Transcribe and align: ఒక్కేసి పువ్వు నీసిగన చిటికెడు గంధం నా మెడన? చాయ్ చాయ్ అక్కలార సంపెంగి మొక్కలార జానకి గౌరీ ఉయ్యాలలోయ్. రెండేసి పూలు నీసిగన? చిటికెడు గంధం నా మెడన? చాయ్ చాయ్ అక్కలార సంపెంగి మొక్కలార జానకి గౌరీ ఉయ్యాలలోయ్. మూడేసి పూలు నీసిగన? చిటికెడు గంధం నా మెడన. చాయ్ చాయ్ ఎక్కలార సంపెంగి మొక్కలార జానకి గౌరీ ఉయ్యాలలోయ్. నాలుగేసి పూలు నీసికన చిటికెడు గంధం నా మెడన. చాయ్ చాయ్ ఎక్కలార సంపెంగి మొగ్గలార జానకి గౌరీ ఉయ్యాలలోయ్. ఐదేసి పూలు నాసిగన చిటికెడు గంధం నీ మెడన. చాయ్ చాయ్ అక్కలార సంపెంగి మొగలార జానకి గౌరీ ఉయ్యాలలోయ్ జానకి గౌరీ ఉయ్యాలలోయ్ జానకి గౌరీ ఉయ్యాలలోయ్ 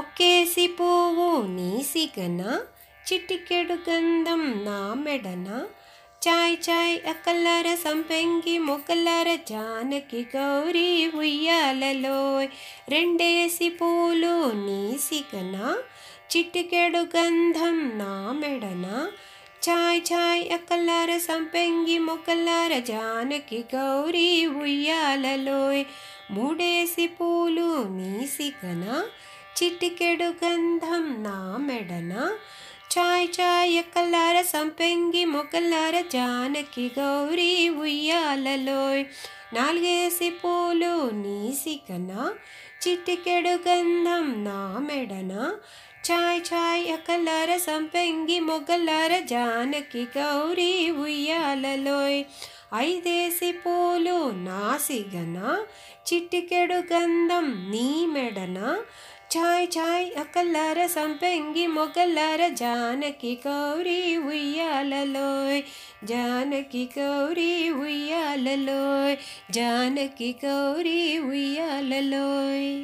ఒక్కేసి 0.00 0.66
పువ్వు 0.66 1.46
నీసిగన 1.46 2.60
చిటికెడు 3.12 3.74
గంధం 3.74 4.64
నా 4.64 4.94
మెడన? 4.94 5.64
చాయ్ 6.28 6.56
చాయ్ 6.70 7.00
అక్కలార 7.08 7.74
సంపెంగి 7.74 8.58
మొక్కలార 8.58 9.34
జానకి 9.34 10.26
గౌరీ 10.36 11.10
ఉయ్యాలలోయ్. 11.14 12.48
రెండేసి 12.88 13.68
పూలు 13.68 14.52
నీసిగన? 14.52 15.76
చిటికెడు 16.36 16.98
గంధం 16.98 17.92
నా 17.94 18.32
మెడన? 18.32 19.08
చాయ్ 19.68 20.00
చాయ్ 20.12 20.52
అక్కలార 20.52 21.18
సంపెంగి 21.18 21.98
మొక్కలార 21.98 22.78
జానకి 22.78 23.64
గౌరీ 23.74 24.46
ఉయ్యాలలోయ్. 24.46 25.84
మూడేసి 26.30 27.06
పూలు 27.06 27.84
నీసిగన? 27.88 29.04
చిటికెడు 29.62 30.24
గంధం 30.24 31.22
నా 31.22 31.56
మెడన. 31.56 32.12
చాయ్ 32.98 33.28
చాయ్ 33.40 33.74
ఎక్కలార 33.74 34.42
సంపెంగి 34.42 35.24
మొక్కలార 35.24 36.00
జానకి 36.00 36.90
గౌరీ 36.98 37.68
ఉయ్యాలలోయ్. 37.68 39.04
నాలుగేసి 39.54 40.30
పూలు 40.30 41.10
నీసికన 41.10 42.32
చిటికెడు 42.88 43.68
గంధం 43.68 44.44
నా 44.44 44.78
మెడన. 44.78 45.52
చాయ్ 46.10 46.40
చాయ్ 46.54 46.84
ఎక్కలార 46.84 47.56
సంపెంగి 47.56 48.40
మొగ్గలార 48.40 49.18
జానకి 49.18 50.06
గౌరీ 50.18 50.90
ఉయ్యాలలోయ్. 50.90 52.24
ఐదేసి 52.74 53.52
పూలు 53.52 54.30
నాసిగన 54.30 55.64
చిటికెడు 56.12 56.74
గంధం 56.74 57.68
నీ 57.70 58.06
మెడన. 58.06 58.76
చాయ్ 59.30 59.66
చాయ్ 59.74 60.06
అక్కలార 60.18 60.78
సంపెంగి 60.86 61.64
మొగలార 61.66 62.42
జానకి 62.60 63.32
గౌరీ 63.44 64.00
ఉయ్యాలలోయ్ 64.30 65.60
జానకి 66.04 66.82
గౌరీ 66.94 67.52
ఉయ్యాలలోయ్ 67.80 69.16
జానకి 69.50 70.30
గౌరీ 70.44 71.00
ఉయ్యాలలోయ్ 71.28 72.72